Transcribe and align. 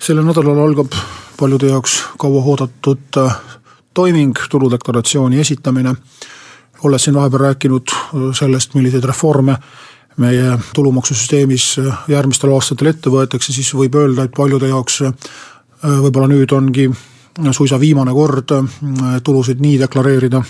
Sellel 0.00 0.24
nädalal 0.24 0.58
algab 0.60 0.92
paljude 1.38 1.66
jaoks 1.66 2.04
kauaoodatud 2.18 3.16
äh, 3.16 3.36
toiming, 3.94 4.34
tuludeklaratsiooni 4.50 5.40
esitamine. 5.40 5.94
olles 6.82 7.04
siin 7.04 7.14
vahepeal 7.14 7.40
rääkinud 7.40 7.88
äh, 7.90 8.20
sellest, 8.32 8.74
milliseid 8.74 9.04
reforme 9.04 9.56
meie 10.16 10.58
tulumaksusüsteemis 10.74 11.78
äh, 11.78 11.98
järgmistel 12.08 12.52
aastatel 12.52 12.86
ette 12.86 13.10
võetakse, 13.10 13.52
siis 13.52 13.74
võib 13.74 13.94
öelda, 13.94 14.24
et 14.24 14.36
paljude 14.36 14.68
jaoks 14.68 15.02
võib-olla 15.86 16.28
nüüd 16.28 16.52
ongi 16.52 16.88
suisa 17.52 17.80
viimane 17.80 18.12
kord 18.16 18.52
tulusid 19.24 19.60
nii 19.60 19.78
deklareerida, 19.78 20.40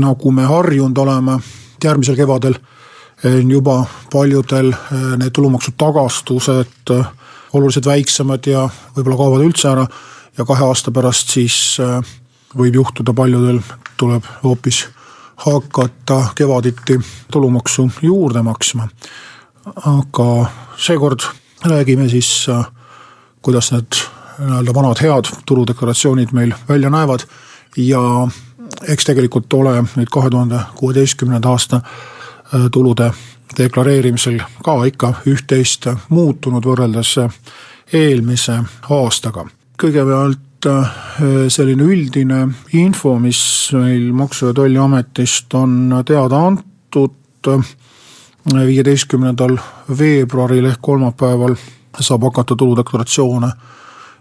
nagu 0.00 0.30
me 0.32 0.46
harjunud 0.48 0.98
oleme, 0.98 1.36
järgmisel 1.84 2.16
kevadel 2.16 2.56
juba 3.24 3.84
paljudel 4.12 4.72
need 5.16 5.32
tulumaksutagastused 5.32 6.92
oluliselt 7.54 7.86
väiksemad 7.86 8.46
ja 8.50 8.66
võib-olla 8.96 9.16
kaovad 9.16 9.44
üldse 9.46 9.70
ära 9.70 9.86
ja 10.38 10.44
kahe 10.44 10.66
aasta 10.66 10.92
pärast 10.94 11.30
siis 11.36 11.78
äh, 11.80 12.00
võib 12.56 12.80
juhtuda 12.80 13.14
paljudel, 13.14 13.60
tuleb 13.96 14.26
hoopis 14.42 14.84
hakata 15.44 16.20
kevaditi 16.34 16.98
tulumaksu 17.32 17.88
juurde 18.02 18.42
maksma. 18.42 18.88
aga 19.86 20.46
seekord 20.76 21.24
räägime 21.64 22.08
siis, 22.08 22.46
kuidas 23.42 23.72
need 23.72 23.98
nii-öelda 24.38 24.74
vanad 24.74 25.00
head 25.00 25.30
tuludeklaratsioonid 25.46 26.32
meil 26.32 26.54
välja 26.68 26.90
näevad 26.90 27.24
ja 27.76 28.00
eks 28.88 29.04
tegelikult 29.04 29.52
ole 29.52 29.82
nüüd 29.96 30.10
kahe 30.10 30.30
tuhande 30.30 30.60
kuueteistkümnenda 30.76 31.48
aasta 31.48 31.80
tulude 32.72 33.10
deklareerimisel 33.58 34.40
ka 34.64 34.74
ikka 34.86 35.12
üht-teist 35.30 35.88
muutunud 36.08 36.64
võrreldes 36.64 37.16
eelmise 37.92 38.58
aastaga. 38.90 39.46
kõigepealt 39.82 40.66
äh, 40.66 40.90
selline 41.48 41.82
üldine 41.82 42.48
info, 42.72 43.18
mis 43.18 43.70
meil 43.72 44.12
Maksu- 44.12 44.46
ja 44.46 44.54
Tolliametist 44.54 45.54
on 45.54 46.02
teada 46.06 46.46
antud 46.46 47.48
äh, 47.48 47.74
viieteistkümnendal 48.54 49.58
veebruaril 49.98 50.64
ehk 50.64 50.82
kolmapäeval 50.82 51.56
saab 52.00 52.22
hakata 52.22 52.56
tuludeklaratsioone 52.56 53.50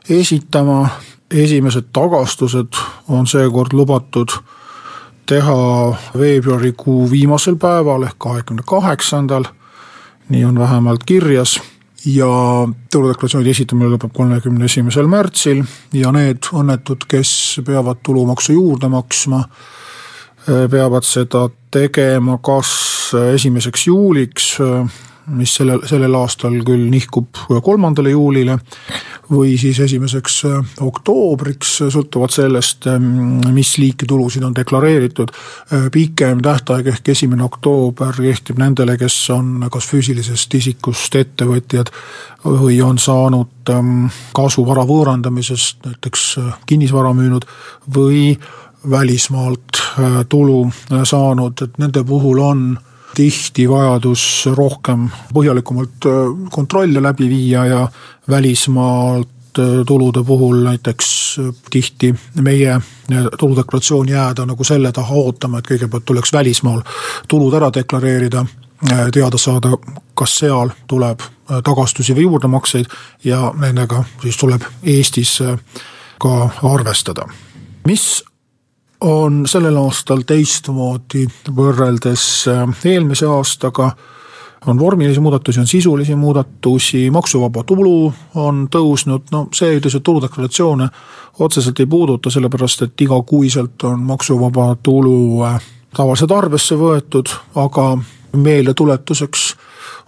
esitama, 0.10 0.90
esimesed 1.32 1.90
tagastused 1.94 2.76
on 3.08 3.28
seekord 3.28 3.74
lubatud 3.74 4.30
teha 5.26 5.58
veebruarikuu 6.20 7.12
viimasel 7.12 7.56
päeval 7.56 8.04
ehk 8.04 8.18
kahekümne 8.18 8.64
kaheksandal, 8.68 9.46
nii 10.30 10.46
on 10.46 10.60
vähemalt 10.60 11.04
kirjas, 11.06 11.60
ja 12.06 12.28
tuludeklaratsioonide 12.92 13.54
esitamine 13.54 13.94
lõpeb 13.94 14.12
kolmekümne 14.16 14.68
esimesel 14.68 15.08
märtsil 15.08 15.64
ja 15.96 16.12
need 16.16 16.50
õnnetud, 16.52 17.06
kes 17.08 17.62
peavad 17.66 18.02
tulumaksu 18.04 18.58
juurde 18.58 18.90
maksma, 18.92 19.44
peavad 20.46 21.08
seda 21.08 21.48
tegema 21.72 22.38
kas 22.44 22.74
esimeseks 23.34 23.88
juuliks, 23.88 24.50
mis 25.28 25.56
sellel, 25.56 25.84
sellel 25.88 26.16
aastal 26.20 26.56
küll 26.68 26.90
nihkub 26.92 27.46
kolmandale 27.64 28.12
juulile 28.12 28.58
või 29.32 29.56
siis 29.58 29.80
esimeseks 29.80 30.40
äh, 30.46 30.74
oktoobriks, 30.84 31.78
sõltuvalt 31.94 32.36
sellest, 32.36 32.88
ähm, 32.92 33.40
mis 33.56 33.76
liiki 33.80 34.08
tulusid 34.10 34.44
on 34.44 34.56
deklareeritud. 34.56 35.32
Äh, 35.32 35.88
pikem 35.92 36.42
tähtaeg 36.44 36.92
ehk 36.94 37.14
esimene 37.16 37.46
oktoober 37.48 38.20
kehtib 38.20 38.60
nendele, 38.62 38.98
kes 39.00 39.18
on 39.34 39.68
kas 39.72 39.88
füüsilisest 39.90 40.58
isikust 40.60 41.16
ettevõtjad 41.16 41.92
või 42.44 42.82
on 42.84 43.00
saanud 43.00 43.72
ähm, 43.72 44.10
kasu 44.36 44.66
vara 44.68 44.84
võõrandamisest, 44.90 45.86
näiteks 45.88 46.28
äh, 46.42 46.54
kinnisvara 46.70 47.14
müünud 47.16 47.48
või 47.96 48.34
välismaalt 48.90 49.80
tulu 50.28 50.66
saanud, 51.08 51.62
et 51.64 51.78
nende 51.80 52.02
puhul 52.04 52.42
on 52.44 52.66
tihti 53.16 53.68
vajadus 53.70 54.50
rohkem 54.56 55.08
põhjalikumalt 55.34 56.08
kontrolle 56.52 57.02
läbi 57.04 57.30
viia 57.30 57.66
ja 57.66 57.88
välismaalt 58.30 59.30
tulude 59.86 60.24
puhul 60.24 60.64
näiteks 60.64 61.40
tihti 61.72 62.16
meie 62.42 62.80
tuludeklaratsiooni 63.40 64.12
jääda 64.12 64.46
nagu 64.46 64.64
selle 64.64 64.92
taha 64.92 65.16
ootama, 65.16 65.60
et 65.60 65.68
kõigepealt 65.68 66.06
tuleks 66.06 66.34
välismaal 66.34 66.82
tulud 67.28 67.54
ära 67.54 67.70
deklareerida, 67.74 68.46
teada 69.14 69.38
saada, 69.38 69.78
kas 70.16 70.38
seal 70.42 70.74
tuleb 70.88 71.22
tagastusi 71.64 72.16
või 72.16 72.28
juurdemakseid 72.28 72.90
ja 73.24 73.52
nendega 73.60 74.04
siis 74.22 74.38
tuleb 74.38 74.66
Eestis 74.84 75.38
ka 76.20 76.50
arvestada. 76.64 77.28
mis 77.86 78.24
on 79.04 79.44
sellel 79.50 79.78
aastal 79.82 80.24
teistmoodi 80.28 81.26
võrreldes 81.56 82.26
eelmise 82.88 83.28
aastaga. 83.28 83.92
On 84.68 84.80
vormilisi 84.80 85.20
muudatusi, 85.20 85.60
on 85.60 85.68
sisulisi 85.68 86.16
muudatusi, 86.16 87.10
maksuvaba 87.12 87.66
tulu 87.68 88.14
on 88.40 88.62
tõusnud, 88.72 89.28
no 89.36 89.42
see 89.52 89.74
üldiselt 89.76 90.06
tuludeklaratsioone 90.08 90.88
otseselt 91.44 91.80
ei 91.84 91.90
puuduta, 91.90 92.32
sellepärast 92.32 92.86
et 92.86 93.02
igakuiselt 93.02 93.84
on 93.90 94.00
maksuvaba 94.08 94.70
tulu 94.84 95.44
äh, 95.44 95.60
tavaliselt 95.96 96.32
arvesse 96.32 96.80
võetud, 96.80 97.32
aga 97.60 97.90
meeldetuletuseks 98.38 99.46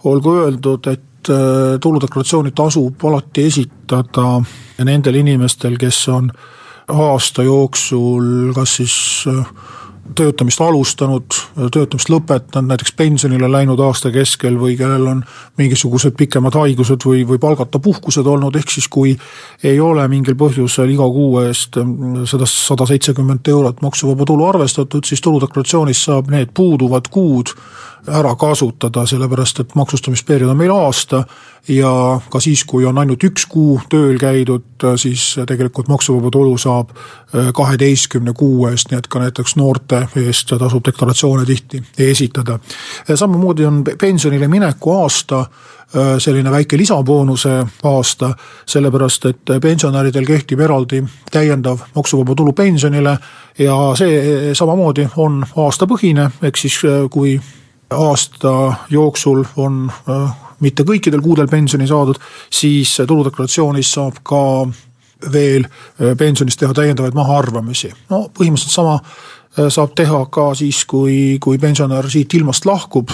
olgu 0.08 0.38
öeldud, 0.40 0.88
et 0.88 1.30
äh, 1.30 1.76
tuludeklaratsiooni 1.80 2.54
tasub 2.56 3.04
alati 3.04 3.46
esitada 3.50 4.38
nendel 4.88 5.20
inimestel, 5.20 5.76
kes 5.76 6.00
on 6.14 6.32
aasta 6.88 7.42
jooksul 7.42 8.52
kas 8.54 8.76
siis 8.76 9.24
äh, 9.28 9.46
töötamist 10.14 10.60
alustanud, 10.60 11.34
töötamist 11.72 12.10
lõpetanud, 12.10 12.70
näiteks 12.70 12.92
pensionile 12.96 13.48
läinud 13.50 13.80
aasta 13.82 14.10
keskel 14.14 14.58
või 14.60 14.76
kellel 14.78 15.06
on 15.10 15.22
mingisugused 15.58 16.14
pikemad 16.18 16.54
haigused 16.54 17.06
või, 17.06 17.24
või 17.28 17.40
palgata 17.42 17.80
puhkused 17.82 18.26
olnud, 18.26 18.56
ehk 18.56 18.70
siis 18.70 18.88
kui 18.92 19.16
ei 19.64 19.80
ole 19.80 20.06
mingil 20.08 20.36
põhjusel 20.38 20.92
iga 20.94 21.08
kuu 21.10 21.40
eest 21.42 21.80
seda 22.30 22.48
sada 22.50 22.86
seitsekümmend 22.86 23.48
eurot 23.50 23.82
maksuvaba 23.82 24.28
tulu 24.28 24.46
arvestatud, 24.46 25.04
siis 25.04 25.24
tuludeklaratsioonis 25.24 26.04
saab 26.08 26.30
need 26.30 26.54
puuduvad 26.54 27.10
kuud 27.10 27.56
ära 28.08 28.34
kasutada, 28.38 29.06
sellepärast 29.06 29.60
et 29.60 29.74
maksustamisperiood 29.74 30.50
on 30.50 30.58
meil 30.58 30.72
aasta 30.74 31.24
ja 31.68 32.20
ka 32.30 32.40
siis, 32.40 32.64
kui 32.64 32.84
on 32.86 32.98
ainult 32.98 33.24
üks 33.26 33.46
kuu 33.50 33.80
tööl 33.90 34.18
käidud, 34.20 34.86
siis 35.00 35.34
tegelikult 35.48 35.88
maksuvaba 35.90 36.30
tulu 36.30 36.56
saab 36.58 36.92
äh, 36.94 37.50
kaheteistkümne 37.54 38.32
kuu 38.36 38.68
eest, 38.70 38.90
nii 38.90 39.00
et 39.00 39.08
ka 39.10 39.22
näiteks 39.22 39.56
noorte 39.58 40.04
eest 40.22 40.54
tasub 40.58 40.84
deklaratsioone 40.86 41.46
tihti 41.46 41.82
esitada. 41.98 42.58
samamoodi 43.14 43.66
on 43.66 43.84
pensionile 43.98 44.48
mineku 44.48 44.92
aasta 45.00 45.40
äh, 45.40 46.14
selline 46.18 46.50
väike 46.50 46.78
lisaboonuse 46.78 47.64
aasta, 47.82 48.34
sellepärast 48.66 49.26
et 49.26 49.56
pensionäridel 49.62 50.26
kehtib 50.26 50.60
eraldi 50.60 51.02
täiendav 51.30 51.78
maksuvaba 51.94 52.34
tulu 52.34 52.52
pensionile 52.52 53.18
ja 53.58 53.76
see 53.98 54.54
samamoodi 54.54 55.08
on 55.16 55.44
aastapõhine, 55.56 56.30
ehk 56.42 56.56
siis 56.56 56.78
äh, 56.84 57.06
kui 57.10 57.40
aasta 57.90 58.74
jooksul 58.90 59.44
on 59.56 59.92
äh, 60.08 60.36
mitte 60.60 60.82
kõikidel 60.82 61.22
kuudel 61.22 61.48
pensioni 61.48 61.86
saadud, 61.86 62.18
siis 62.50 62.96
tuludeklaratsioonis 63.06 63.92
saab 63.92 64.20
ka 64.26 64.42
veel 65.32 65.64
äh, 65.64 66.16
pensionist 66.18 66.60
teha 66.60 66.74
täiendavaid 66.74 67.14
mahaarvamisi. 67.14 67.92
no 68.10 68.26
põhimõtteliselt 68.38 68.74
sama 68.74 68.94
äh, 68.98 69.68
saab 69.68 69.94
teha 69.94 70.24
ka 70.26 70.48
siis, 70.54 70.84
kui, 70.84 71.38
kui 71.40 71.58
pensionär 71.58 72.10
siit 72.10 72.34
ilmast 72.34 72.66
lahkub, 72.66 73.10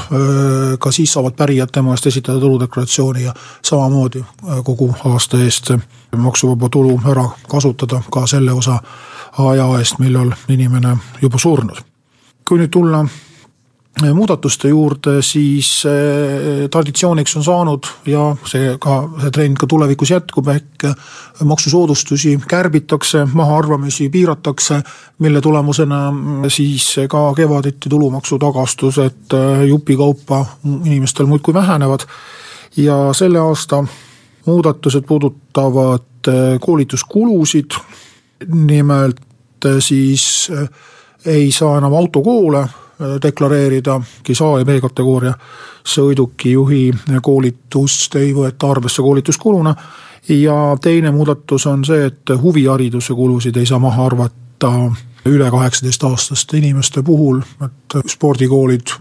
ka 0.79 0.91
siis 0.91 1.13
saavad 1.13 1.37
pärijad 1.37 1.71
tema 1.73 1.93
eest 1.93 2.07
esitada 2.07 2.41
tuludeklaratsiooni 2.41 3.23
ja 3.23 3.35
samamoodi 3.63 4.25
kogu 4.65 4.95
aasta 5.05 5.41
eest 5.45 5.71
maksuvaba 6.17 6.69
tulu 6.69 7.01
ära 7.11 7.29
kasutada 7.49 8.03
ka 8.11 8.27
selle 8.27 8.53
osa 8.53 8.81
aja 9.39 9.69
eest, 9.79 9.99
millal 9.99 10.33
inimene 10.49 10.97
juba 11.23 11.39
surnud. 11.39 11.77
kui 12.49 12.59
nüüd 12.59 12.71
tulla 12.71 13.05
muudatuste 14.01 14.69
juurde, 14.69 15.23
siis 15.23 15.83
traditsiooniks 16.71 17.37
on 17.37 17.45
saanud 17.45 17.87
ja 18.07 18.25
see 18.49 18.73
ka, 18.81 18.97
see 19.21 19.31
trend 19.31 19.61
ka 19.61 19.69
tulevikus 19.69 20.11
jätkub, 20.11 20.49
ehk 20.49 20.87
maksusoodustusi 21.45 22.39
kärbitakse, 22.49 23.27
mahaarvamisi 23.33 24.09
piiratakse, 24.09 24.81
mille 25.19 25.41
tulemusena 25.41 26.01
siis 26.49 26.89
ka 27.09 27.35
kevaditi 27.37 27.93
tulumaksu 27.93 28.39
tagastused 28.39 29.37
jupikaupa 29.69 30.47
inimestel 30.65 31.27
muudkui 31.27 31.55
vähenevad. 31.55 32.09
Ja 32.77 33.13
selle 33.13 33.39
aasta 33.39 33.85
muudatused 34.47 35.05
puudutavad 35.07 36.33
koolituskulusid, 36.61 37.77
nimelt 38.49 39.21
siis 39.79 40.51
ei 41.27 41.53
saa 41.53 41.79
enam 41.79 41.95
autokoole 41.95 42.69
deklareerida, 43.23 44.01
kes 44.23 44.43
A 44.43 44.59
ja 44.59 44.65
B 44.65 44.79
kategooria 44.83 45.35
sõidukijuhi 45.85 46.93
koolitust 47.23 48.17
ei 48.21 48.33
võeta 48.35 48.71
arvesse 48.71 49.03
koolituskuluna. 49.03 49.75
ja 50.29 50.77
teine 50.81 51.11
muudatus 51.11 51.67
on 51.67 51.85
see, 51.85 52.07
et 52.07 52.31
huvihariduse 52.43 53.15
kulusid 53.15 53.57
ei 53.57 53.67
saa 53.67 53.79
maha 53.79 54.07
arvata 54.07 54.73
üle 55.27 55.51
kaheksateistaastaste 55.51 56.59
inimeste 56.59 57.03
puhul, 57.03 57.41
et 57.63 57.97
spordikoolid, 58.11 58.95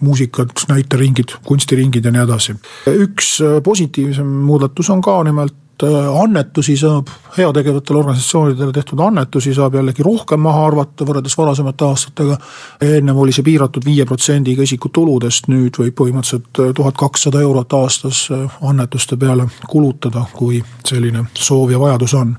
muusikad, 0.00 0.50
näiteringid, 0.68 1.36
kunstiringid 1.46 2.04
ja 2.04 2.10
nii 2.10 2.22
edasi. 2.22 2.54
üks 2.86 3.38
positiivsem 3.64 4.26
muudatus 4.26 4.90
on 4.90 5.02
ka 5.02 5.22
nimelt 5.24 5.54
Äh, 5.54 5.69
annetusi 5.82 6.76
saab, 6.76 7.08
heategevatele 7.36 7.98
organisatsioonidele 7.98 8.72
tehtud 8.72 9.00
annetusi 9.00 9.54
saab 9.54 9.74
jällegi 9.78 10.02
rohkem 10.02 10.40
maha 10.40 10.66
arvata 10.66 11.06
võrreldes 11.08 11.36
varasemate 11.38 11.84
aastatega. 11.84 12.36
ennem 12.80 13.16
oli 13.16 13.32
see 13.32 13.46
piiratud 13.46 13.84
viie 13.84 14.04
protsendiga 14.04 14.62
isiku 14.62 14.88
tuludest, 14.88 15.48
nüüd 15.48 15.78
võib 15.78 15.96
põhimõtteliselt 16.02 16.62
äh, 16.62 16.74
tuhat 16.74 16.98
kakssada 16.98 17.40
eurot 17.40 17.72
aastas 17.72 18.28
äh, 18.30 18.60
annetuste 18.62 19.16
peale 19.16 19.48
kulutada, 19.68 20.24
kui 20.32 20.62
selline 20.84 21.24
soov 21.34 21.70
ja 21.70 21.80
vajadus 21.80 22.14
on. 22.14 22.36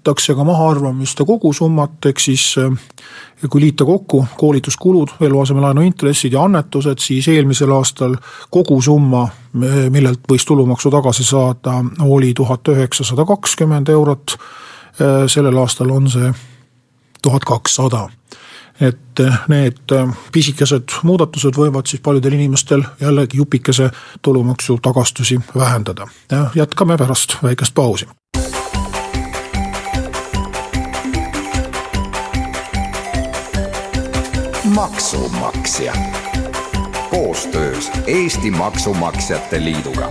Piiratakse 0.00 0.34
ka 0.34 0.44
mahaarvamiste 0.44 1.24
kogusummat, 1.24 2.06
ehk 2.06 2.18
siis 2.18 2.56
ja 2.56 3.48
kui 3.48 3.60
liita 3.60 3.84
kokku 3.84 4.26
koolituskulud, 4.38 5.08
eluasemelaenu 5.20 5.82
intressid 5.82 6.32
ja 6.32 6.44
annetused, 6.44 6.98
siis 6.98 7.28
eelmisel 7.28 7.70
aastal 7.72 8.16
kogusumma, 8.50 9.28
millelt 9.90 10.20
võis 10.30 10.44
tulumaksu 10.44 10.90
tagasi 10.90 11.24
saada, 11.24 11.84
oli 12.00 12.32
tuhat 12.34 12.68
üheksasada 12.68 13.24
kakskümmend 13.24 13.88
eurot. 13.88 14.36
sellel 15.26 15.56
aastal 15.56 15.90
on 15.90 16.10
see 16.10 16.32
tuhat 17.22 17.44
kakssada 17.44 18.08
et 18.80 19.20
need 19.48 19.92
pisikesed 20.32 20.92
muudatused 21.02 21.56
võivad 21.56 21.86
siis 21.86 22.00
paljudel 22.00 22.32
inimestel 22.32 22.82
jällegi 23.00 23.36
jupikese 23.36 23.90
tulumaksu 24.22 24.78
tagastusi 24.82 25.40
vähendada. 25.56 26.06
jätkame 26.54 26.96
pärast 26.96 27.36
väikest 27.42 27.74
pausi. 27.74 28.06
Maksumaksja 34.74 35.92
koostöös 37.10 37.90
Eesti 38.06 38.50
Maksumaksjate 38.50 39.64
Liiduga. 39.64 40.10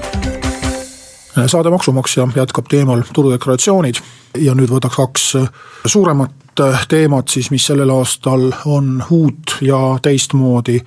saade 1.46 1.70
Maksumaksja 1.70 2.28
jätkab 2.36 2.66
teemal 2.70 3.02
tuludeklaratsioonid 3.14 3.96
ja 4.38 4.54
nüüd 4.56 4.70
võtaks 4.70 4.96
kaks 4.96 5.38
suuremat 5.86 6.32
teemat 6.88 7.28
siis, 7.28 7.52
mis 7.52 7.66
sellel 7.66 7.90
aastal 7.90 8.52
on 8.66 9.04
uut 9.10 9.58
ja 9.62 9.80
teistmoodi 10.02 10.82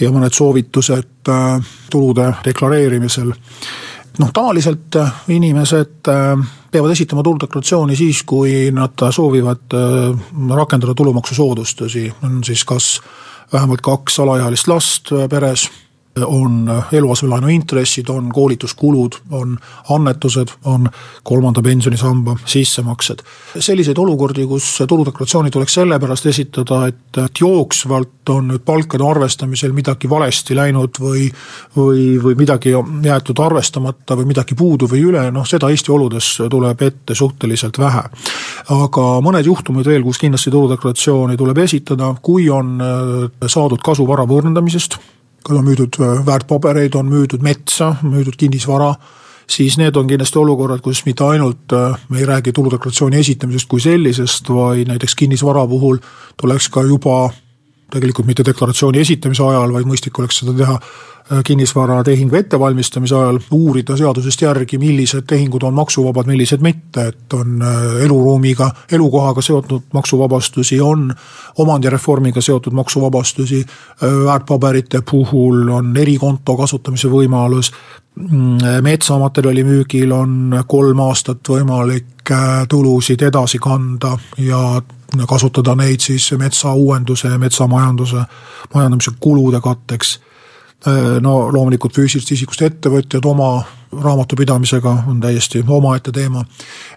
ja 0.00 0.10
mõned 0.10 0.32
soovitused 0.32 1.30
tulude 1.90 2.32
deklareerimisel 2.44 3.32
noh, 4.18 4.32
tavaliselt 4.32 4.96
äh, 4.96 5.12
inimesed 5.28 6.08
äh, 6.08 6.48
peavad 6.70 6.92
esitama 6.92 7.22
tuludeklaratsiooni 7.22 7.96
siis, 7.96 8.22
kui 8.28 8.70
nad 8.74 9.04
soovivad 9.10 9.76
äh, 9.76 10.56
rakendada 10.56 10.94
tulumaksusoodustusi, 10.94 12.12
on 12.24 12.44
siis 12.44 12.64
kas 12.64 13.00
vähemalt 13.52 13.80
kaks 13.84 14.20
alaealist 14.20 14.68
last 14.68 15.12
peres 15.30 15.68
on 16.26 16.68
eluasemelaenu 16.92 17.48
intressid, 17.48 18.08
on 18.08 18.28
koolituskulud, 18.32 19.12
on 19.30 19.58
annetused, 19.90 20.48
on 20.64 20.90
kolmanda 21.22 21.62
pensionisamba 21.62 22.36
sissemaksed. 22.44 23.22
selliseid 23.58 23.98
olukordi, 23.98 24.46
kus 24.46 24.82
tuludeklaratsiooni 24.88 25.50
tuleks 25.50 25.74
sellepärast 25.74 26.26
esitada, 26.26 26.86
et, 26.86 27.18
et 27.24 27.40
jooksvalt 27.40 28.28
on 28.28 28.48
nüüd 28.52 28.64
palkade 28.64 29.04
arvestamisel 29.08 29.72
midagi 29.72 30.10
valesti 30.10 30.56
läinud 30.56 31.00
või 31.00 31.30
või, 31.76 32.22
või 32.22 32.34
midagi 32.36 32.74
jäetud 33.04 33.38
arvestamata 33.38 34.16
või 34.16 34.28
midagi 34.32 34.54
puudu 34.54 34.88
või 34.90 35.04
üle, 35.08 35.24
noh 35.32 35.46
seda 35.48 35.70
Eesti 35.72 35.92
oludes 35.92 36.28
tuleb 36.50 36.82
ette 36.82 37.14
suhteliselt 37.14 37.78
vähe. 37.78 38.02
aga 38.68 39.06
mõned 39.24 39.46
juhtumid 39.46 39.86
veel, 39.86 40.02
kus 40.02 40.20
kindlasti 40.20 40.50
tuludeklaratsiooni 40.50 41.36
tuleb 41.36 41.58
esitada, 41.58 42.14
kui 42.22 42.50
on 42.50 42.78
äh, 42.80 43.48
saadud 43.48 43.80
kasu 43.84 44.06
vara 44.06 44.26
võõrandamisest, 44.28 44.98
kui 45.44 45.58
on 45.58 45.66
müüdud 45.66 45.98
äh, 46.00 46.22
väärtpabereid, 46.26 46.94
on 46.98 47.10
müüdud 47.10 47.42
metsa, 47.42 47.94
müüdud 48.02 48.36
kinnisvara, 48.38 48.94
siis 49.50 49.78
need 49.80 49.96
on 49.96 50.08
kindlasti 50.10 50.38
olukorrad, 50.38 50.82
kus 50.84 51.04
mitte 51.06 51.24
ainult 51.24 51.72
äh, 51.76 51.96
me 52.08 52.22
ei 52.22 52.26
räägi 52.28 52.52
tuludeklaratsiooni 52.52 53.20
esitamisest 53.20 53.68
kui 53.68 53.80
sellisest, 53.80 54.48
vaid 54.48 54.90
näiteks 54.90 55.16
kinnisvara 55.18 55.66
puhul 55.68 55.98
tuleks 56.40 56.68
ka 56.72 56.84
juba 56.88 57.30
tegelikult 57.92 58.26
mitte 58.26 58.44
deklaratsiooni 58.44 59.02
esitamise 59.02 59.44
ajal, 59.44 59.72
vaid 59.74 59.88
mõistlik 59.88 60.18
oleks 60.18 60.40
seda 60.40 60.54
teha 60.56 60.78
kinnisvaratehingu 61.44 62.36
ettevalmistamise 62.36 63.14
ajal 63.16 63.38
uurida 63.50 63.96
seadusest 63.96 64.42
järgi, 64.42 64.78
millised 64.78 65.24
tehingud 65.26 65.62
on 65.62 65.74
maksuvabad, 65.74 66.26
millised 66.26 66.60
mitte, 66.60 67.06
et 67.06 67.32
on 67.32 67.62
äh, 67.62 68.04
eluruumiga, 68.04 68.70
elukohaga 68.92 69.42
seotud 69.42 69.88
maksuvabastusi, 69.92 70.80
on 70.80 71.14
omandireformiga 71.58 72.40
seotud 72.40 72.72
maksuvabastusi, 72.72 73.60
äh, 73.60 74.24
väärtpaberite 74.24 75.02
puhul 75.10 75.68
on 75.68 75.96
erikonto 75.96 76.56
kasutamise 76.56 77.08
võimalus, 77.08 77.72
mm, 78.16 78.82
metsamaterjali 78.82 79.64
müügil 79.64 80.12
on 80.12 80.58
kolm 80.66 81.00
aastat 81.00 81.48
võimalik 81.48 82.08
tulusid 82.68 83.22
edasi 83.22 83.58
kanda 83.58 84.16
ja 84.38 84.82
kasutada 85.28 85.74
neid 85.74 86.00
siis 86.00 86.28
metsa 86.38 86.72
uuenduse 86.72 87.28
ja 87.28 87.38
metsamajanduse, 87.38 88.22
majandamise 88.74 89.10
kulude 89.20 89.60
katteks. 89.60 90.18
Äh, 90.18 90.31
no 91.20 91.52
loomulikult 91.52 91.94
füüsilisest 91.94 92.32
isikust 92.34 92.62
ettevõtjad 92.66 93.24
oma 93.28 93.62
raamatupidamisega 94.00 94.96
on 95.06 95.20
täiesti 95.20 95.64
omaette 95.68 96.12
teema. 96.12 96.44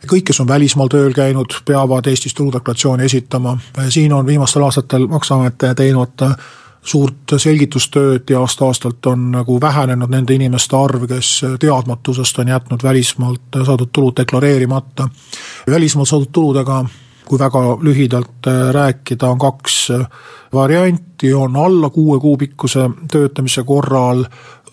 kõik, 0.08 0.24
kes 0.24 0.40
on 0.40 0.48
välismaal 0.48 0.88
tööl 0.88 1.14
käinud, 1.14 1.54
peavad 1.66 2.08
Eestis 2.08 2.34
tuludeklaratsiooni 2.34 3.06
esitama, 3.06 3.58
äh, 3.80 3.86
siin 3.90 4.14
on 4.14 4.26
viimastel 4.26 4.64
aastatel 4.64 5.08
Maksuamet 5.08 5.58
teinud 5.76 6.22
äh, 6.22 6.36
suurt 6.84 7.34
selgitustööd 7.38 8.30
ja 8.30 8.40
aasta-aastalt 8.40 9.06
on 9.06 9.32
nagu 9.32 9.62
vähenenud 9.62 10.10
nende 10.10 10.34
inimeste 10.34 10.78
arv, 10.78 11.08
kes 11.10 11.42
teadmatusest 11.60 12.40
on 12.40 12.48
jätnud 12.48 12.84
välismaalt 12.84 13.58
saadud 13.66 13.90
tulud 13.92 14.14
deklareerimata. 14.18 15.10
välismaalt 15.70 16.10
saadud 16.10 16.32
tuludega 16.32 16.86
kui 17.26 17.40
väga 17.40 17.62
lühidalt 17.82 18.48
äh, 18.48 18.70
rääkida, 18.74 19.28
on 19.28 19.40
kaks 19.40 19.78
äh, 19.92 20.08
varianti, 20.54 21.34
on 21.34 21.56
alla 21.58 21.90
kuue 21.90 22.20
kuu 22.20 22.38
pikkuse 22.38 22.90
töötamise 23.12 23.64
korral 23.64 24.26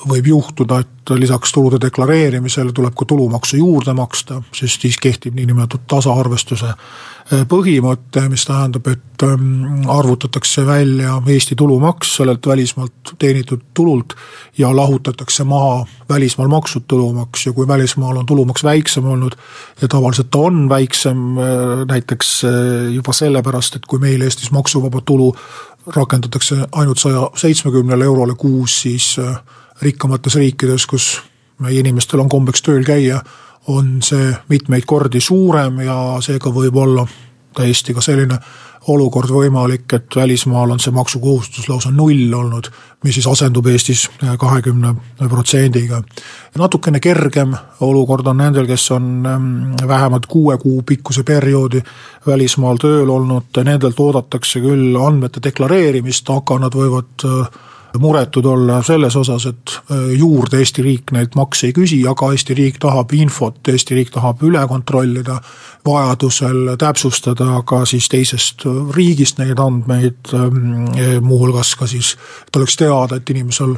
võib 0.09 0.27
juhtuda, 0.27 0.81
et 0.83 1.11
lisaks 1.19 1.53
tulude 1.53 1.79
deklareerimisele 1.83 2.73
tuleb 2.73 2.95
ka 2.99 3.07
tulumaksu 3.09 3.59
juurde 3.59 3.95
maksta, 3.97 4.43
sest 4.55 4.85
siis 4.85 4.99
kehtib 5.03 5.35
niinimetatud 5.37 5.87
tasaarvestuse 5.91 6.69
äh, 6.71 7.43
põhimõte, 7.49 8.23
mis 8.31 8.45
tähendab, 8.47 8.87
et 8.93 9.25
ähm, 9.27 9.89
arvutatakse 9.91 10.67
välja 10.67 11.17
Eesti 11.27 11.57
tulumaks 11.59 12.17
sellelt 12.17 12.47
välismaalt 12.47 13.15
teenitud 13.19 13.63
tulult 13.75 14.15
ja 14.59 14.71
lahutatakse 14.77 15.45
maha 15.45 15.87
välismaal 16.09 16.49
makstud 16.49 16.87
tulumaks. 16.89 17.47
Ja 17.47 17.53
kui 17.53 17.69
välismaal 17.69 18.17
on 18.17 18.27
tulumaks 18.27 18.65
väiksem 18.65 19.07
olnud 19.07 19.37
ja 19.83 19.89
tavaliselt 19.89 20.31
ta 20.31 20.39
on 20.39 20.69
väiksem 20.69 21.39
äh, 21.39 21.87
näiteks 21.89 22.45
äh, 22.45 22.95
juba 22.95 23.13
sellepärast, 23.13 23.77
et 23.77 23.87
kui 23.87 23.99
meil 23.99 24.23
Eestis 24.23 24.53
maksuvaba 24.53 25.01
tulu 25.01 25.35
rakendatakse 25.87 26.57
ainult 26.73 26.99
saja 26.99 27.27
seitsmekümnele 27.37 28.05
eurole 28.05 28.35
kuus, 28.39 28.83
siis 28.83 29.17
rikkamates 29.83 30.35
riikides, 30.39 30.87
kus 30.87 31.21
meie 31.63 31.81
inimestel 31.81 32.21
on 32.23 32.31
kombeks 32.33 32.63
tööl 32.63 32.85
käia, 32.87 33.23
on 33.71 34.01
see 34.03 34.33
mitmeid 34.51 34.87
kordi 34.87 35.21
suurem 35.21 35.81
ja 35.87 35.97
seega 36.25 36.51
võib 36.51 36.77
olla 36.83 37.07
täiesti 37.55 37.95
ka 37.95 38.03
selline 38.03 38.39
olukord 38.91 39.31
võimalik, 39.31 39.87
et 39.95 40.17
välismaal 40.17 40.73
on 40.75 40.81
see 40.83 40.95
maksukohustus 40.95 41.69
lausa 41.71 41.93
null 41.95 42.33
olnud, 42.35 42.67
mis 43.05 43.15
siis 43.15 43.27
asendub 43.31 43.67
Eestis 43.71 44.09
kahekümne 44.39 44.95
protsendiga. 45.21 46.03
natukene 46.59 47.01
kergem 47.01 47.55
olukord 47.81 48.27
on 48.27 48.37
nendel, 48.37 48.67
kes 48.67 48.91
on 48.91 49.27
ähm, 49.27 49.75
vähemalt 49.89 50.27
kuue 50.27 50.59
kuu 50.59 50.83
pikkuse 50.83 51.23
perioodi 51.23 51.83
välismaal 52.27 52.77
tööl 52.77 53.11
olnud, 53.11 53.63
nendelt 53.65 54.01
oodatakse 54.01 54.61
küll 54.61 54.97
andmete 54.99 55.43
deklareerimist, 55.43 56.31
aga 56.31 56.59
nad 56.59 56.75
võivad 56.75 57.29
muretud 57.99 58.45
olla 58.45 58.83
selles 58.83 59.17
osas, 59.17 59.47
et 59.47 59.81
äh, 59.91 60.13
juurde 60.19 60.59
Eesti 60.59 60.83
riik 60.83 61.13
neilt 61.13 61.35
makse 61.35 61.67
ei 61.67 61.77
küsi, 61.77 62.01
aga 62.09 62.33
Eesti 62.33 62.55
riik 62.55 62.79
tahab 62.81 63.13
infot, 63.13 63.61
Eesti 63.69 63.95
riik 63.95 64.11
tahab 64.15 64.43
üle 64.47 64.63
kontrollida, 64.69 65.41
vajadusel 65.87 66.77
täpsustada 66.79 67.63
ka 67.67 67.85
siis 67.85 68.09
teisest 68.09 68.67
riigist 68.97 69.39
neid 69.43 69.59
andmeid, 69.59 70.35
ähm, 70.35 70.93
muuhulgas 71.21 71.75
ka 71.77 71.87
siis, 71.87 72.17
et 72.47 72.57
oleks 72.57 72.77
teada, 72.77 73.17
et 73.17 73.31
inimesel 73.31 73.77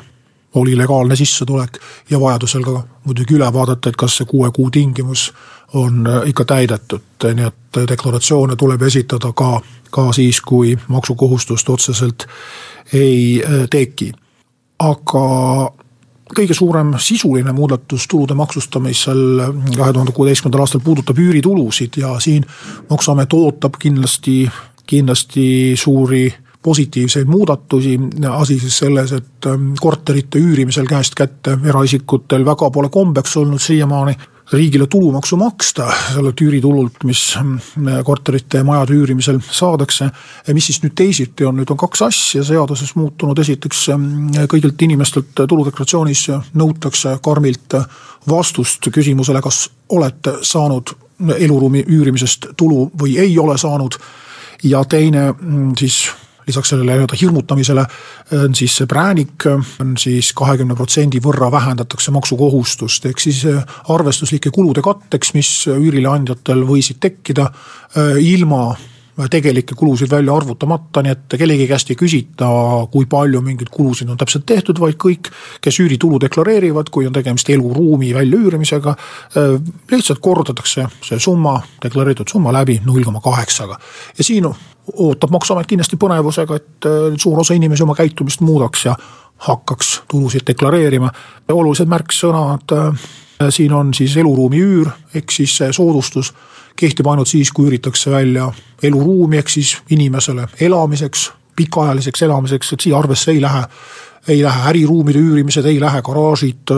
oli 0.55 0.77
legaalne 0.79 1.17
sissetulek 1.17 1.79
ja 2.11 2.21
vajadusel 2.21 2.63
ka 2.63 2.83
muidugi 3.05 3.35
üle 3.35 3.53
vaadata, 3.53 3.91
et 3.91 3.97
kas 3.97 4.21
see 4.21 4.29
kuue 4.31 4.51
kuu 4.55 4.71
tingimus 4.71 5.33
on 5.75 6.07
äh, 6.07 6.29
ikka 6.31 6.45
täidetud, 6.45 7.03
nii 7.25 7.49
et 7.49 7.81
deklaratsioone 7.89 8.57
tuleb 8.57 8.83
esitada 8.83 9.33
ka, 9.33 9.61
ka 9.91 10.13
siis, 10.13 10.41
kui 10.41 10.77
maksukohustust 10.89 11.69
otseselt 11.69 12.29
ei 12.93 13.43
äh, 13.45 13.65
teki. 13.71 14.13
aga 14.79 15.25
kõige 16.35 16.55
suurem 16.55 16.95
sisuline 16.99 17.53
muudatus 17.53 18.09
tulude 18.11 18.35
maksustamisel 18.35 19.21
kahe 19.77 19.93
tuhande 19.93 20.13
kuueteistkümnendal 20.13 20.65
aastal 20.65 20.83
puudutab 20.85 21.19
üüritulusid 21.19 22.01
ja 22.01 22.17
siin 22.21 22.45
Maksuamet 22.91 23.33
ootab 23.33 23.79
kindlasti, 23.79 24.49
kindlasti 24.87 25.47
suuri 25.79 26.27
positiivseid 26.65 27.29
muudatusi, 27.29 27.99
asi 28.31 28.59
siis 28.61 28.79
selles, 28.79 29.13
et 29.13 29.47
ähm, 29.47 29.75
korterite 29.81 30.41
üürimisel 30.41 30.87
käest 30.89 31.15
kätte 31.15 31.59
eraisikutel 31.65 32.45
väga 32.45 32.71
pole 32.73 32.89
kombeks 32.89 33.37
olnud 33.37 33.61
siiamaani 33.61 34.17
riigile 34.53 34.87
tulumaksu 34.87 35.37
maksta 35.37 35.87
sellelt 36.13 36.41
üüritulult, 36.41 37.05
mis 37.05 37.23
mm, 37.41 37.87
korterite 38.05 38.61
ja 38.61 38.65
majade 38.65 38.93
üürimisel 38.93 39.39
saadakse. 39.51 40.11
mis 40.53 40.67
siis 40.67 40.83
nüüd 40.83 40.95
teisiti 40.97 41.47
on, 41.47 41.57
nüüd 41.57 41.71
on 41.71 41.81
kaks 41.81 42.03
asja 42.03 42.45
seaduses 42.45 42.95
muutunud, 42.95 43.39
esiteks 43.39 43.87
mm, 43.97 44.45
kõigilt 44.53 44.83
inimestelt 44.85 45.33
tuludeklaratsioonis 45.49 46.27
nõutakse 46.55 47.17
karmilt 47.23 47.79
vastust 48.29 48.91
küsimusele, 48.93 49.41
kas 49.41 49.69
olete 49.89 50.39
saanud 50.43 50.95
eluruumi 51.39 51.85
üürimisest 51.89 52.53
tulu 52.57 52.91
või 53.01 53.19
ei 53.19 53.39
ole 53.39 53.57
saanud 53.59 53.97
ja 54.65 54.85
teine 54.85 55.31
mm, 55.33 55.73
siis 55.79 56.05
lisaks 56.47 56.73
sellele 56.73 56.95
nii-öelda 56.95 57.19
hirmutamisele 57.21 57.85
on 58.39 58.55
siis 58.55 58.77
see 58.81 58.89
präänik, 58.91 59.47
on 59.81 59.95
siis 60.01 60.33
kahekümne 60.37 60.77
protsendi 60.79 61.21
võrra 61.25 61.51
vähendatakse 61.53 62.15
maksukohustust, 62.15 63.07
ehk 63.11 63.23
siis 63.23 63.45
äh, 63.51 63.63
arvestuslike 63.93 64.53
kulude 64.55 64.85
katteks, 64.85 65.35
mis 65.35 65.53
üürileandjatel 65.73 66.65
võisid 66.69 67.01
tekkida 67.01 67.51
ilma 68.21 68.75
tegelikke 69.31 69.75
kulusid 69.79 70.11
välja 70.11 70.35
arvutamata, 70.35 71.03
nii 71.03 71.13
et 71.13 71.37
kellegi 71.39 71.67
käest 71.71 71.91
ei 71.93 71.99
küsita, 71.99 72.49
kui 72.91 73.07
palju 73.11 73.41
mingeid 73.47 73.71
kulusid 73.71 74.11
on 74.11 74.19
täpselt 74.19 74.47
tehtud, 74.47 74.81
vaid 74.83 74.99
kõik, 75.01 75.31
kes 75.63 75.79
üüritulu 75.85 76.19
deklareerivad, 76.25 76.91
kui 76.91 77.07
on 77.07 77.15
tegemist 77.15 77.51
eluruumi 77.55 78.11
väljaüürimisega, 78.15 78.95
lihtsalt 79.93 80.23
kordatakse 80.25 80.89
see 81.07 81.19
summa, 81.23 81.61
deklareeritud 81.83 82.31
summa 82.31 82.53
läbi 82.55 82.81
null 82.87 83.07
koma 83.07 83.23
kaheksaga. 83.23 83.79
ja 84.19 84.25
siin 84.25 84.49
ootab 84.93 85.31
Maksuamet 85.31 85.67
kindlasti 85.67 85.97
põnevusega, 85.97 86.57
et 86.57 86.89
suur 87.17 87.41
osa 87.41 87.55
inimesi 87.55 87.83
oma 87.83 87.95
käitumist 87.95 88.41
muudaks 88.41 88.85
ja 88.85 88.97
hakkaks 89.47 90.01
tulusid 90.11 90.43
deklareerima. 90.47 91.11
olulised 91.49 91.89
märksõnad 91.89 92.75
siin 93.51 93.73
on 93.73 93.95
siis 93.95 94.17
eluruumi 94.17 94.61
üür, 94.61 94.91
ehk 95.15 95.31
siis 95.31 95.59
soodustus 95.71 96.33
kehtib 96.77 97.07
ainult 97.07 97.29
siis, 97.29 97.53
kui 97.53 97.69
üüritakse 97.69 98.11
välja 98.11 98.51
eluruumi, 98.83 99.39
ehk 99.39 99.49
siis 99.49 99.77
inimesele 99.91 100.49
elamiseks, 100.61 101.31
pikaajaliseks 101.57 102.23
elamiseks, 102.23 102.73
et 102.73 102.87
siia 102.87 102.99
arvesse 102.99 103.31
ei 103.33 103.43
lähe 103.43 103.63
ei 104.29 104.43
lähe 104.43 104.69
äriruumide 104.71 105.19
üürimised, 105.19 105.67
ei 105.69 105.81
lähe 105.81 106.03
garaažid, 106.03 106.73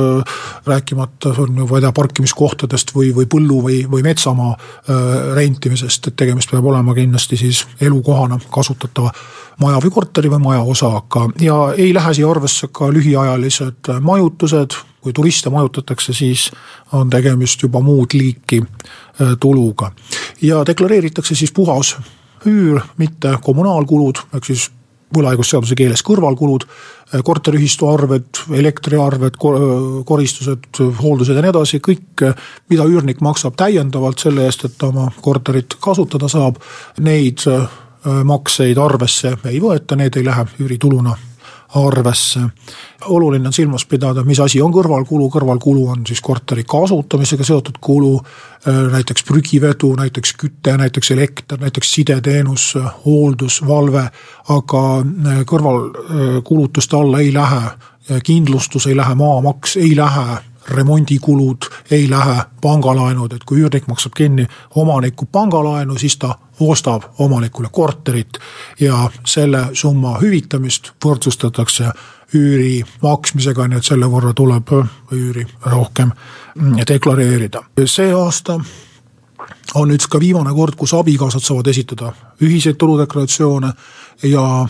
rääkimata 0.66 1.34
on 1.38 1.58
ju, 1.58 1.66
ma 1.66 1.78
ei 1.78 1.84
tea, 1.84 1.92
parkimiskohtadest 1.92 2.92
või, 2.96 3.12
või 3.14 3.28
põllu 3.30 3.60
või, 3.62 3.78
või 3.90 4.02
metsamaa 4.06 4.56
rentimisest, 5.34 6.10
et 6.10 6.16
tegemist 6.16 6.50
peab 6.50 6.66
olema 6.66 6.94
kindlasti 6.94 7.38
siis 7.38 7.64
elukohana 7.80 8.38
kasutatava 8.50 9.12
maja 9.62 9.78
või 9.84 9.92
korteri 9.94 10.30
või 10.30 10.42
majaosaga 10.44 11.28
ja 11.40 11.56
ei 11.76 11.94
lähe 11.94 12.14
siia 12.14 12.30
arvesse 12.30 12.68
ka 12.72 12.90
lühiajalised 12.92 13.92
majutused, 14.00 14.76
kui 15.00 15.14
turiste 15.16 15.50
majutatakse, 15.50 16.12
siis 16.12 16.50
on 16.92 17.10
tegemist 17.10 17.62
juba 17.62 17.80
muud 17.80 18.14
liiki 18.14 18.62
tuluga. 19.40 19.92
ja 20.42 20.66
deklareeritakse 20.66 21.34
siis 21.34 21.52
puhas 21.52 21.96
üür, 22.46 22.80
mitte 22.98 23.38
kommunaalkulud, 23.42 24.18
ehk 24.34 24.44
siis 24.44 24.70
võlaõigusseaduse 25.14 25.76
keeles 25.78 26.02
kõrvalkulud, 26.06 26.66
korteriühistu 27.25 27.86
arved, 27.86 28.40
elektriarved, 28.58 29.38
koristused, 30.06 30.80
hooldused 31.02 31.38
ja 31.38 31.44
nii 31.44 31.52
edasi, 31.54 31.80
kõik, 31.84 32.25
mida 32.72 32.88
üürnik 32.90 33.22
maksab 33.22 33.54
täiendavalt 33.58 34.25
selle 34.25 34.48
eest, 34.48 34.66
et 34.66 34.75
ta 34.78 34.90
oma 34.90 35.06
korterit 35.22 35.78
kasutada 35.82 36.28
saab, 36.32 36.58
neid 37.06 37.46
makseid 38.06 38.78
arvesse 38.78 39.36
ei 39.50 39.62
võeta, 39.62 39.98
need 39.98 40.18
ei 40.18 40.26
lähe 40.26 40.46
üürituluna 40.62 41.14
arvesse. 41.75 42.40
oluline 43.06 43.46
on 43.46 43.52
silmas 43.52 43.87
pidada, 43.87 44.25
mis 44.25 44.40
asi 44.40 44.61
on 44.62 44.73
kõrvalkulu, 44.73 45.28
kõrvalkulu 45.30 45.88
on 45.90 46.06
siis 46.06 46.20
korteri 46.20 46.64
kasutamisega 46.64 47.44
seotud 47.44 47.78
kulu, 47.80 48.14
äh, 48.16 48.80
näiteks 48.92 49.25
prügivedu, 49.25 49.94
näiteks 49.96 50.32
küte, 50.32 50.76
näiteks 50.76 51.11
elekter, 51.11 51.61
näiteks 51.61 51.92
sideteenus, 51.92 52.75
hooldus, 53.04 53.61
valve, 53.66 54.08
aga 54.49 54.82
äh, 55.00 55.42
kõrvalkulutuste 55.46 56.96
alla 56.96 57.20
ei 57.20 57.35
lähe 57.35 57.62
kindlustus, 58.23 58.87
ei 58.87 58.96
lähe 58.96 59.14
maamaks, 59.18 59.76
ei 59.76 59.96
lähe 59.96 60.38
remondikulud 60.70 61.68
ei 61.90 62.11
lähe 62.11 62.42
pangalaenud, 62.61 63.32
et 63.32 63.44
kui 63.44 63.61
üürnik 63.61 63.87
maksab 63.88 64.16
kinni 64.16 64.46
omaniku 64.75 65.26
pangalaenu, 65.32 65.99
siis 65.99 66.16
ta 66.16 66.35
ostab 66.61 67.02
omanikule 67.18 67.68
korterit 67.73 68.38
ja 68.80 69.11
selle 69.26 69.66
summa 69.73 70.16
hüvitamist 70.20 70.92
võrdsustatakse 71.04 71.90
üüri 72.35 72.82
maksmisega, 73.02 73.68
nii 73.68 73.78
et 73.78 73.87
selle 73.87 74.08
võrra 74.11 74.32
tuleb 74.35 74.73
üüri 75.12 75.46
rohkem 75.66 76.11
deklareerida. 76.88 77.62
see 77.85 78.12
aasta 78.12 78.58
on 79.75 79.88
nüüd 79.88 80.06
ka 80.11 80.20
viimane 80.20 80.52
kord, 80.54 80.75
kus 80.76 80.94
abikaasad 80.94 81.44
saavad 81.44 81.66
esitada 81.66 82.12
ühiseid 82.42 82.76
tuludeklaratsioone 82.80 83.73
ja 84.23 84.66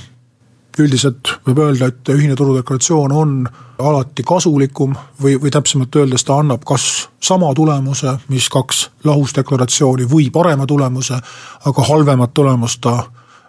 üldiselt 0.79 1.33
võib 1.47 1.59
öelda, 1.65 1.91
et 1.91 2.09
ühine 2.13 2.37
tuludeklaratsioon 2.37 3.13
on 3.13 3.37
alati 3.79 4.25
kasulikum 4.27 4.95
või, 5.23 5.37
või 5.41 5.51
täpsemalt 5.53 5.97
öeldes 5.97 6.25
ta 6.25 6.39
annab 6.41 6.65
kas 6.67 7.09
sama 7.21 7.53
tulemuse, 7.55 8.17
mis 8.29 8.49
kaks 8.53 8.87
lahusdeklaratsiooni 9.05 10.09
või 10.11 10.31
parema 10.33 10.67
tulemuse, 10.67 11.21
aga 11.65 11.87
halvemat 11.91 12.35
tulemust 12.35 12.81
ta 12.85 12.99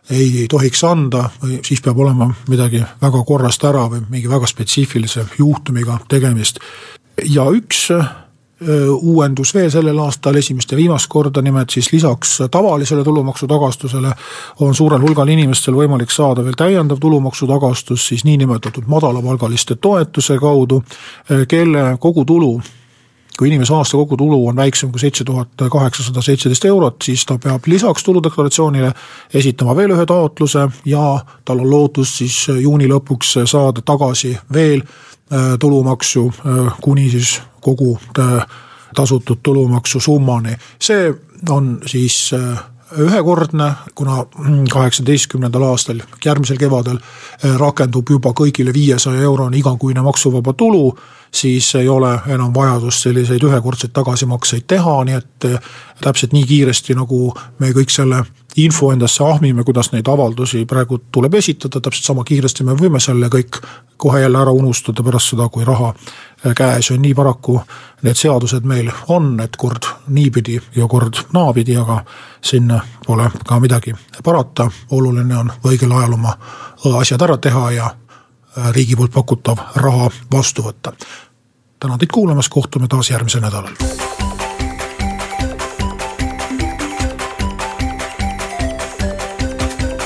ei 0.09 0.45
tohiks 0.49 0.83
anda 0.87 1.29
või 1.41 1.59
siis 1.67 1.81
peab 1.83 1.99
olema 1.99 2.29
midagi 2.47 2.83
väga 3.01 3.23
korrast 3.27 3.63
ära 3.67 3.87
või 3.91 4.05
mingi 4.09 4.29
väga 4.31 4.47
spetsiifilise 4.47 5.25
juhtumiga 5.39 5.99
tegemist. 6.07 6.59
ja 7.25 7.49
üks 7.51 7.89
uuendus 9.01 9.53
veel 9.53 9.69
sellel 9.69 9.99
aastal 10.01 10.35
esimest 10.35 10.71
ja 10.71 10.77
viimast 10.77 11.07
korda, 11.09 11.41
nimelt 11.41 11.69
siis 11.69 11.91
lisaks 11.93 12.37
tavalisele 12.51 13.03
tulumaksutagastusele 13.03 14.11
on 14.59 14.75
suurel 14.75 15.01
hulgal 15.01 15.29
inimestel 15.29 15.77
võimalik 15.77 16.11
saada 16.11 16.41
veel 16.45 16.57
täiendav 16.57 16.97
tulumaksutagastus 17.01 18.07
siis 18.07 18.25
niinimetatud 18.25 18.89
madalapalgaliste 18.89 19.75
toetuse 19.75 20.39
kaudu, 20.41 20.81
kelle 21.47 21.97
kogutulu 21.99 22.57
kui 23.37 23.51
inimese 23.51 23.73
aasta 23.73 23.97
kogutulu 23.97 24.47
on 24.47 24.55
väiksem 24.55 24.89
kui 24.91 24.99
seitse 24.99 25.23
tuhat 25.23 25.67
kaheksasada 25.71 26.21
seitseteist 26.25 26.65
eurot, 26.65 26.95
siis 27.03 27.25
ta 27.25 27.37
peab 27.37 27.67
lisaks 27.69 28.03
tuludeklaratsioonile 28.03 28.89
esitama 29.33 29.75
veel 29.77 29.93
ühe 29.93 30.05
taotluse 30.09 30.65
ja 30.85 31.03
tal 31.45 31.61
on 31.61 31.69
lootus 31.69 32.17
siis 32.17 32.39
juuni 32.61 32.89
lõpuks 32.89 33.35
saada 33.45 33.85
tagasi 33.85 34.33
veel 34.53 34.81
Äh, 35.33 35.57
tulumaksu 35.59 36.33
äh, 36.39 36.73
kuni 36.81 37.09
siis 37.09 37.41
kogu 37.67 37.97
äh, 38.19 38.47
tasutud 38.95 39.43
tulumaksu 39.43 39.99
summani. 39.99 40.55
see 40.79 41.13
on 41.49 41.79
siis 41.85 42.31
ühekordne, 42.97 43.71
kuna 43.95 44.25
kaheksateistkümnendal 44.71 45.63
aastal, 45.67 45.99
järgmisel 46.25 46.57
kevadel 46.57 46.97
rakendub 47.59 48.09
juba 48.09 48.31
kõigile 48.31 48.73
viiesaja 48.73 49.21
eurone 49.27 49.59
igakuine 49.59 50.01
maksuvaba 50.01 50.53
tulu, 50.53 50.95
siis 51.41 51.69
ei 51.75 51.89
ole 51.89 52.11
enam 52.33 52.53
vajadust 52.55 53.05
selliseid 53.05 53.43
ühekordseid 53.43 53.93
tagasimakseid 53.93 54.65
teha, 54.67 54.97
nii 55.05 55.17
et 55.17 55.47
täpselt 56.01 56.33
nii 56.33 56.45
kiiresti, 56.49 56.95
nagu 56.97 57.31
me 57.59 57.71
kõik 57.75 57.93
selle 57.93 58.23
info 58.57 58.91
endasse 58.91 59.23
ahmime, 59.23 59.63
kuidas 59.63 59.91
neid 59.91 60.07
avaldusi 60.09 60.65
praegu 60.65 60.97
tuleb 61.11 61.33
esitada, 61.37 61.81
täpselt 61.81 62.05
sama 62.05 62.23
kiiresti 62.25 62.65
me 62.65 62.73
võime 62.77 62.99
selle 63.03 63.29
kõik 63.33 63.61
kohe 63.97 64.21
jälle 64.21 64.41
ära 64.41 64.51
unustada 64.51 65.03
pärast 65.03 65.33
seda, 65.33 65.49
kui 65.49 65.65
raha 65.65 65.93
käes 66.57 66.91
on, 66.91 67.01
nii 67.01 67.13
paraku 67.17 67.59
need 68.05 68.17
seadused 68.17 68.65
meil 68.65 68.89
on, 69.13 69.35
et 69.41 69.55
kord 69.57 69.89
niipidi 70.13 70.59
ja 70.75 70.87
kord 70.87 71.21
naapidi, 71.33 71.77
aga 71.77 72.01
sinna 72.41 72.81
pole 73.05 73.29
ka 73.45 73.59
midagi 73.59 73.93
parata, 74.23 74.69
oluline 74.91 75.37
on 75.37 75.53
õigel 75.65 75.93
ajal 75.97 76.17
oma 76.17 76.35
asjad 76.97 77.21
ära 77.21 77.37
teha 77.37 77.71
ja 77.71 77.93
riigi 78.73 78.95
poolt 78.95 79.13
pakutav 79.13 79.61
raha 79.75 80.09
vastu 80.31 80.65
võtta. 80.65 80.93
Tänan 81.79 81.99
teid 81.99 82.09
kuulamast, 82.13 82.49
kohtume 82.49 82.87
taas 82.87 83.09
järgmisel 83.09 83.41
nädalal. 83.41 83.73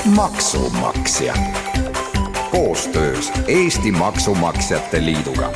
Maksumaksja. 0.04 1.34
Koostöös 2.50 3.32
Eesti 3.48 3.92
Maksumaksjate 3.92 5.04
Liiduga 5.04 5.52